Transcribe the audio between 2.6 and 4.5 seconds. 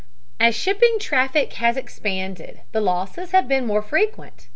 the losses have been more frequent.